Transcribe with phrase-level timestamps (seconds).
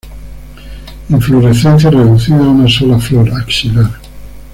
[1.11, 3.85] Inflorescencia reducida a una sola flor, axilar.